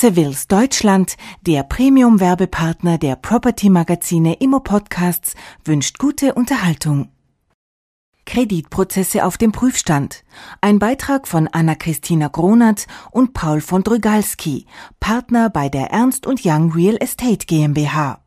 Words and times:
Sevilles 0.00 0.48
Deutschland, 0.48 1.18
der 1.42 1.62
Premium-Werbepartner 1.62 2.96
der 2.96 3.16
Property-Magazine 3.16 4.32
Immo 4.40 4.60
Podcasts, 4.60 5.34
wünscht 5.62 5.98
gute 5.98 6.32
Unterhaltung. 6.32 7.10
Kreditprozesse 8.24 9.26
auf 9.26 9.36
dem 9.36 9.52
Prüfstand. 9.52 10.24
Ein 10.62 10.78
Beitrag 10.78 11.28
von 11.28 11.48
Anna-Christina 11.48 12.28
Gronert 12.28 12.86
und 13.10 13.34
Paul 13.34 13.60
von 13.60 13.82
Drygalski, 13.82 14.64
Partner 15.00 15.50
bei 15.50 15.68
der 15.68 15.90
Ernst 15.90 16.26
Young 16.26 16.72
Real 16.72 16.96
Estate 16.98 17.44
GmbH. 17.44 18.19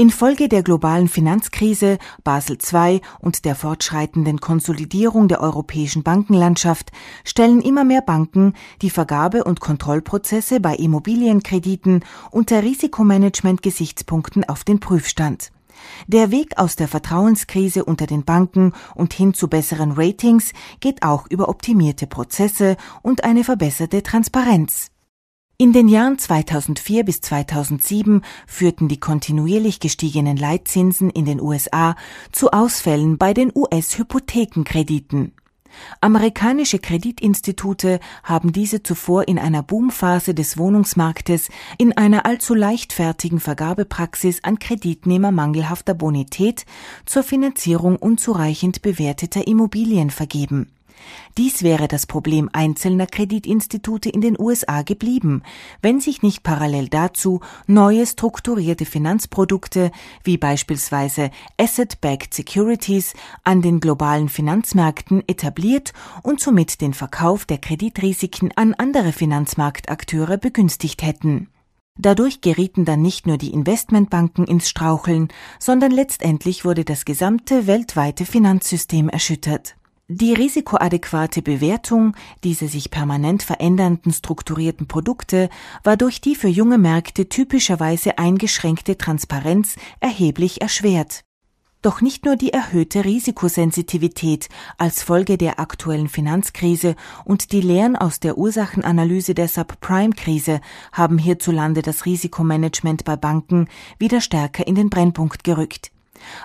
Infolge 0.00 0.48
der 0.48 0.62
globalen 0.62 1.08
Finanzkrise, 1.08 1.98
Basel 2.24 2.56
II 2.72 3.02
und 3.18 3.44
der 3.44 3.54
fortschreitenden 3.54 4.40
Konsolidierung 4.40 5.28
der 5.28 5.42
europäischen 5.42 6.02
Bankenlandschaft 6.02 6.90
stellen 7.22 7.60
immer 7.60 7.84
mehr 7.84 8.00
Banken 8.00 8.54
die 8.80 8.88
Vergabe- 8.88 9.44
und 9.44 9.60
Kontrollprozesse 9.60 10.58
bei 10.58 10.74
Immobilienkrediten 10.74 12.02
unter 12.30 12.62
Risikomanagement-Gesichtspunkten 12.62 14.48
auf 14.48 14.64
den 14.64 14.80
Prüfstand. 14.80 15.52
Der 16.06 16.30
Weg 16.30 16.56
aus 16.56 16.76
der 16.76 16.88
Vertrauenskrise 16.88 17.84
unter 17.84 18.06
den 18.06 18.24
Banken 18.24 18.72
und 18.94 19.12
hin 19.12 19.34
zu 19.34 19.48
besseren 19.48 19.92
Ratings 19.92 20.54
geht 20.80 21.02
auch 21.02 21.26
über 21.28 21.50
optimierte 21.50 22.06
Prozesse 22.06 22.78
und 23.02 23.24
eine 23.24 23.44
verbesserte 23.44 24.02
Transparenz. 24.02 24.90
In 25.60 25.74
den 25.74 25.88
Jahren 25.88 26.18
2004 26.18 27.04
bis 27.04 27.20
2007 27.20 28.22
führten 28.46 28.88
die 28.88 28.98
kontinuierlich 28.98 29.78
gestiegenen 29.78 30.38
Leitzinsen 30.38 31.10
in 31.10 31.26
den 31.26 31.38
USA 31.38 31.96
zu 32.32 32.50
Ausfällen 32.50 33.18
bei 33.18 33.34
den 33.34 33.52
US-Hypothekenkrediten. 33.54 35.32
Amerikanische 36.00 36.78
Kreditinstitute 36.78 38.00
haben 38.22 38.52
diese 38.52 38.82
zuvor 38.82 39.28
in 39.28 39.38
einer 39.38 39.62
Boomphase 39.62 40.32
des 40.32 40.56
Wohnungsmarktes 40.56 41.50
in 41.76 41.94
einer 41.94 42.24
allzu 42.24 42.54
leichtfertigen 42.54 43.38
Vergabepraxis 43.38 44.42
an 44.42 44.58
Kreditnehmer 44.60 45.30
mangelhafter 45.30 45.92
Bonität 45.92 46.64
zur 47.04 47.22
Finanzierung 47.22 47.96
unzureichend 47.96 48.80
bewerteter 48.80 49.46
Immobilien 49.46 50.08
vergeben. 50.08 50.68
Dies 51.38 51.62
wäre 51.62 51.88
das 51.88 52.06
Problem 52.06 52.50
einzelner 52.52 53.06
Kreditinstitute 53.06 54.08
in 54.08 54.20
den 54.20 54.36
USA 54.38 54.82
geblieben, 54.82 55.42
wenn 55.82 56.00
sich 56.00 56.22
nicht 56.22 56.42
parallel 56.42 56.88
dazu 56.88 57.40
neue 57.66 58.06
strukturierte 58.06 58.84
Finanzprodukte 58.84 59.90
wie 60.24 60.36
beispielsweise 60.36 61.30
Asset-Backed 61.58 62.34
Securities 62.34 63.14
an 63.44 63.62
den 63.62 63.80
globalen 63.80 64.28
Finanzmärkten 64.28 65.22
etabliert 65.26 65.92
und 66.22 66.40
somit 66.40 66.80
den 66.80 66.94
Verkauf 66.94 67.44
der 67.44 67.58
Kreditrisiken 67.58 68.50
an 68.56 68.74
andere 68.74 69.12
Finanzmarktakteure 69.12 70.38
begünstigt 70.38 71.02
hätten. 71.02 71.48
Dadurch 71.98 72.40
gerieten 72.40 72.86
dann 72.86 73.02
nicht 73.02 73.26
nur 73.26 73.36
die 73.36 73.52
Investmentbanken 73.52 74.46
ins 74.46 74.70
Straucheln, 74.70 75.28
sondern 75.58 75.90
letztendlich 75.90 76.64
wurde 76.64 76.84
das 76.84 77.04
gesamte 77.04 77.66
weltweite 77.66 78.24
Finanzsystem 78.24 79.10
erschüttert. 79.10 79.76
Die 80.12 80.34
risikoadäquate 80.34 81.40
Bewertung 81.40 82.16
dieser 82.42 82.66
sich 82.66 82.90
permanent 82.90 83.44
verändernden 83.44 84.12
strukturierten 84.12 84.88
Produkte 84.88 85.48
war 85.84 85.96
durch 85.96 86.20
die 86.20 86.34
für 86.34 86.48
junge 86.48 86.78
Märkte 86.78 87.28
typischerweise 87.28 88.18
eingeschränkte 88.18 88.98
Transparenz 88.98 89.76
erheblich 90.00 90.62
erschwert. 90.62 91.22
Doch 91.80 92.00
nicht 92.00 92.24
nur 92.24 92.34
die 92.34 92.52
erhöhte 92.52 93.04
Risikosensitivität 93.04 94.48
als 94.78 95.04
Folge 95.04 95.38
der 95.38 95.60
aktuellen 95.60 96.08
Finanzkrise 96.08 96.96
und 97.24 97.52
die 97.52 97.60
Lehren 97.60 97.94
aus 97.94 98.18
der 98.18 98.36
Ursachenanalyse 98.36 99.34
der 99.34 99.46
Subprime-Krise 99.46 100.60
haben 100.90 101.18
hierzulande 101.18 101.82
das 101.82 102.04
Risikomanagement 102.04 103.04
bei 103.04 103.14
Banken 103.14 103.68
wieder 104.00 104.20
stärker 104.20 104.66
in 104.66 104.74
den 104.74 104.90
Brennpunkt 104.90 105.44
gerückt. 105.44 105.92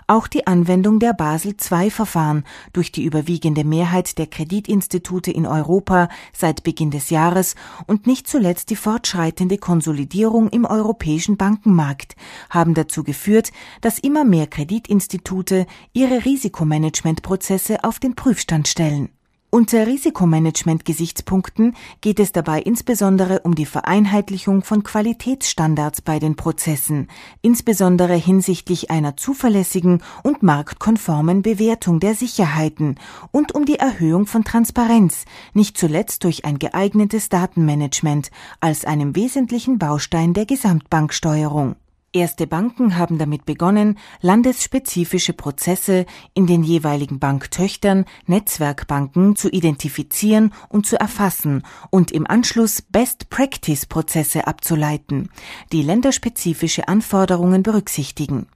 Auch 0.07 0.27
die 0.27 0.47
Anwendung 0.47 0.99
der 0.99 1.13
Basel 1.13 1.55
II-Verfahren 1.59 2.43
durch 2.73 2.91
die 2.91 3.03
überwiegende 3.03 3.63
Mehrheit 3.63 4.17
der 4.17 4.27
Kreditinstitute 4.27 5.31
in 5.31 5.45
Europa 5.45 6.09
seit 6.33 6.63
Beginn 6.63 6.91
des 6.91 7.09
Jahres 7.09 7.55
und 7.87 8.07
nicht 8.07 8.27
zuletzt 8.27 8.69
die 8.69 8.75
fortschreitende 8.75 9.57
Konsolidierung 9.57 10.49
im 10.49 10.65
europäischen 10.65 11.37
Bankenmarkt 11.37 12.15
haben 12.49 12.73
dazu 12.73 13.03
geführt, 13.03 13.51
dass 13.81 13.99
immer 13.99 14.23
mehr 14.23 14.47
Kreditinstitute 14.47 15.65
ihre 15.93 16.25
Risikomanagementprozesse 16.25 17.83
auf 17.83 17.99
den 17.99 18.15
Prüfstand 18.15 18.67
stellen. 18.67 19.09
Unter 19.55 19.87
Risikomanagement-Gesichtspunkten 19.87 21.77
geht 22.01 22.19
es 22.19 22.33
dabei 22.33 22.61
insbesondere 22.61 23.39
um 23.43 23.55
die 23.55 23.65
Vereinheitlichung 23.65 24.63
von 24.63 24.83
Qualitätsstandards 24.83 26.01
bei 26.01 26.19
den 26.19 26.35
Prozessen, 26.35 27.07
insbesondere 27.41 28.15
hinsichtlich 28.15 28.91
einer 28.91 29.15
zuverlässigen 29.15 30.03
und 30.23 30.43
marktkonformen 30.43 31.41
Bewertung 31.41 32.01
der 32.01 32.15
Sicherheiten 32.15 32.99
und 33.31 33.55
um 33.55 33.63
die 33.63 33.79
Erhöhung 33.79 34.25
von 34.25 34.43
Transparenz, 34.43 35.23
nicht 35.53 35.77
zuletzt 35.77 36.25
durch 36.25 36.43
ein 36.43 36.59
geeignetes 36.59 37.29
Datenmanagement 37.29 38.31
als 38.59 38.83
einem 38.83 39.15
wesentlichen 39.15 39.79
Baustein 39.79 40.33
der 40.33 40.45
Gesamtbanksteuerung. 40.45 41.77
Erste 42.15 42.47
Banken 42.47 42.97
haben 42.97 43.17
damit 43.17 43.45
begonnen, 43.45 43.99
landesspezifische 44.21 45.33
Prozesse 45.33 46.05
in 46.33 46.47
den 46.47 46.63
jeweiligen 46.63 47.19
Banktöchtern, 47.19 48.05
Netzwerkbanken 48.25 49.35
zu 49.35 49.49
identifizieren 49.49 50.53
und 50.69 50.87
zu 50.87 50.97
erfassen 50.97 51.63
und 51.89 52.11
im 52.11 52.25
Anschluss 52.25 52.81
Best-Practice-Prozesse 52.81 54.47
abzuleiten, 54.47 55.29
die 55.73 55.81
länderspezifische 55.81 56.87
Anforderungen 56.87 57.63
berücksichtigen. 57.63 58.47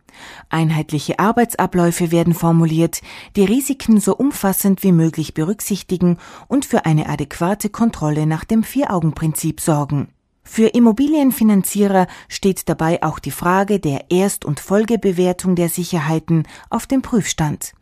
Einheitliche 0.48 1.20
Arbeitsabläufe 1.20 2.12
werden 2.12 2.36
formuliert, 2.36 3.02
die 3.36 3.44
Risiken 3.44 4.00
so 4.00 4.16
umfassend 4.16 4.84
wie 4.84 4.94
möglich 4.94 5.34
berücksichtigen 5.34 6.18
und 6.48 6.64
für 6.64 6.86
eine 6.86 7.10
adäquate 7.10 7.68
Kontrolle 7.68 8.26
nach 8.26 8.46
dem 8.46 8.64
Vier-Augen-Prinzip 8.64 9.60
sorgen. 9.60 10.08
Für 10.52 10.70
Immobilienfinanzierer 10.70 12.08
steht 12.28 12.68
dabei 12.70 13.04
auch 13.04 13.20
die 13.20 13.30
Frage 13.30 13.80
der 13.80 14.10
Erst- 14.10 14.46
und 14.46 14.60
Folgebewertung 14.60 15.56
der 15.56 15.70
Sicherheiten 15.70 16.48
auf 16.72 16.88
dem 16.88 17.04
Prüfstand. 17.04 17.74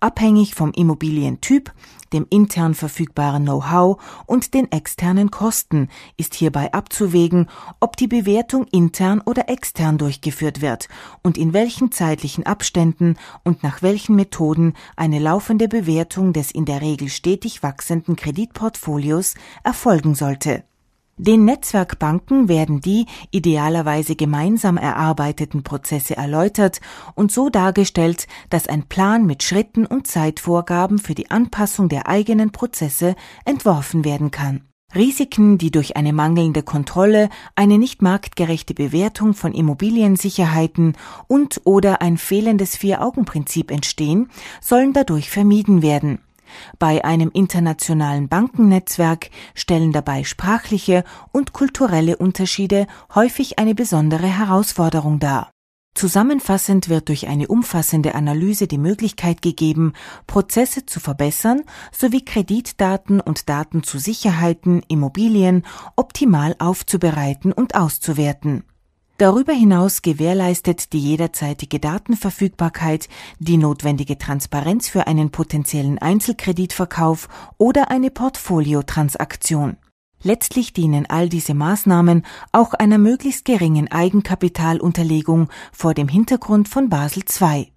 Abhängig 0.00 0.56
vom 0.56 0.72
Immobilientyp, 0.72 1.72
dem 2.12 2.26
intern 2.28 2.74
verfügbaren 2.74 3.44
Know-how 3.44 4.02
und 4.26 4.52
den 4.52 4.70
externen 4.72 5.30
Kosten 5.30 5.88
ist 6.16 6.34
hierbei 6.34 6.72
abzuwägen, 6.72 7.48
ob 7.78 7.96
die 7.96 8.08
Bewertung 8.08 8.66
intern 8.72 9.22
oder 9.24 9.48
extern 9.48 9.96
durchgeführt 9.96 10.60
wird 10.60 10.88
und 11.22 11.38
in 11.38 11.52
welchen 11.52 11.92
zeitlichen 11.92 12.44
Abständen 12.44 13.16
und 13.44 13.62
nach 13.62 13.80
welchen 13.80 14.16
Methoden 14.16 14.74
eine 14.96 15.20
laufende 15.20 15.68
Bewertung 15.68 16.32
des 16.32 16.50
in 16.50 16.64
der 16.64 16.82
Regel 16.82 17.08
stetig 17.10 17.62
wachsenden 17.62 18.16
Kreditportfolios 18.16 19.34
erfolgen 19.62 20.16
sollte. 20.16 20.64
Den 21.18 21.44
Netzwerkbanken 21.44 22.48
werden 22.48 22.80
die 22.80 23.06
idealerweise 23.32 24.14
gemeinsam 24.14 24.76
erarbeiteten 24.76 25.64
Prozesse 25.64 26.16
erläutert 26.16 26.80
und 27.16 27.32
so 27.32 27.50
dargestellt, 27.50 28.28
dass 28.50 28.68
ein 28.68 28.84
Plan 28.84 29.26
mit 29.26 29.42
Schritten 29.42 29.84
und 29.84 30.06
Zeitvorgaben 30.06 31.00
für 31.00 31.16
die 31.16 31.30
Anpassung 31.30 31.88
der 31.88 32.06
eigenen 32.06 32.52
Prozesse 32.52 33.16
entworfen 33.44 34.04
werden 34.04 34.30
kann. 34.30 34.62
Risiken, 34.94 35.58
die 35.58 35.70
durch 35.70 35.96
eine 35.96 36.12
mangelnde 36.12 36.62
Kontrolle, 36.62 37.28
eine 37.56 37.78
nicht 37.78 38.00
marktgerechte 38.00 38.72
Bewertung 38.72 39.34
von 39.34 39.52
Immobiliensicherheiten 39.52 40.96
und 41.26 41.60
oder 41.64 42.00
ein 42.00 42.16
fehlendes 42.16 42.76
Vier-Augen-Prinzip 42.76 43.70
entstehen, 43.70 44.30
sollen 44.62 44.94
dadurch 44.94 45.30
vermieden 45.30 45.82
werden. 45.82 46.20
Bei 46.78 47.04
einem 47.04 47.30
internationalen 47.32 48.28
Bankennetzwerk 48.28 49.30
stellen 49.54 49.92
dabei 49.92 50.24
sprachliche 50.24 51.04
und 51.32 51.52
kulturelle 51.52 52.16
Unterschiede 52.16 52.86
häufig 53.14 53.58
eine 53.58 53.74
besondere 53.74 54.26
Herausforderung 54.26 55.18
dar. 55.18 55.50
Zusammenfassend 55.98 56.88
wird 56.88 57.08
durch 57.08 57.26
eine 57.26 57.48
umfassende 57.48 58.14
Analyse 58.14 58.68
die 58.68 58.78
Möglichkeit 58.78 59.42
gegeben, 59.42 59.94
Prozesse 60.28 60.86
zu 60.86 61.00
verbessern 61.00 61.64
sowie 61.90 62.24
Kreditdaten 62.24 63.20
und 63.20 63.48
Daten 63.48 63.82
zu 63.82 63.98
Sicherheiten, 63.98 64.82
Immobilien 64.86 65.64
optimal 65.96 66.54
aufzubereiten 66.60 67.52
und 67.52 67.74
auszuwerten. 67.74 68.62
Darüber 69.18 69.52
hinaus 69.52 70.02
gewährleistet 70.02 70.92
die 70.92 71.00
jederzeitige 71.00 71.80
Datenverfügbarkeit 71.80 73.08
die 73.40 73.56
notwendige 73.56 74.16
Transparenz 74.16 74.88
für 74.88 75.08
einen 75.08 75.30
potenziellen 75.30 75.98
Einzelkreditverkauf 75.98 77.28
oder 77.58 77.90
eine 77.90 78.12
Portfoliotransaktion. 78.12 79.76
Letztlich 80.22 80.72
dienen 80.72 81.06
all 81.06 81.28
diese 81.28 81.54
Maßnahmen 81.54 82.24
auch 82.52 82.74
einer 82.74 82.98
möglichst 82.98 83.44
geringen 83.44 83.90
Eigenkapitalunterlegung 83.90 85.48
vor 85.72 85.94
dem 85.94 86.06
Hintergrund 86.06 86.68
von 86.68 86.88
Basel 86.88 87.24
II. 87.40 87.72